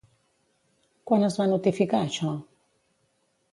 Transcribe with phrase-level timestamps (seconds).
[1.11, 2.35] Quan es va notificar això?